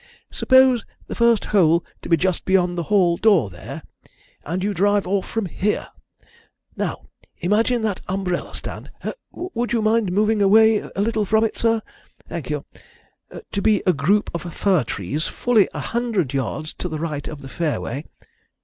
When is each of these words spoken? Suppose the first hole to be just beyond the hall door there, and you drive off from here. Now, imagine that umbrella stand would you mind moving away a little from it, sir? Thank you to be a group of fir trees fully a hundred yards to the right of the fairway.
Suppose 0.31 0.83
the 1.05 1.13
first 1.13 1.45
hole 1.45 1.83
to 2.01 2.09
be 2.09 2.17
just 2.17 2.43
beyond 2.43 2.75
the 2.75 2.81
hall 2.89 3.17
door 3.17 3.51
there, 3.51 3.83
and 4.43 4.63
you 4.63 4.73
drive 4.73 5.05
off 5.05 5.27
from 5.29 5.45
here. 5.45 5.89
Now, 6.75 7.05
imagine 7.37 7.83
that 7.83 8.01
umbrella 8.07 8.55
stand 8.55 8.89
would 9.31 9.73
you 9.73 9.83
mind 9.83 10.11
moving 10.11 10.41
away 10.41 10.77
a 10.79 11.01
little 11.01 11.23
from 11.25 11.43
it, 11.43 11.55
sir? 11.55 11.83
Thank 12.27 12.49
you 12.49 12.65
to 13.51 13.61
be 13.61 13.83
a 13.85 13.93
group 13.93 14.31
of 14.33 14.51
fir 14.55 14.83
trees 14.85 15.27
fully 15.27 15.69
a 15.71 15.79
hundred 15.79 16.33
yards 16.33 16.73
to 16.79 16.89
the 16.89 16.97
right 16.97 17.27
of 17.27 17.43
the 17.43 17.47
fairway. 17.47 18.05